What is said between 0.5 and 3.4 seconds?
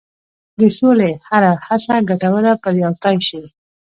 د سولې هره هڅه ګټوره پرېوتای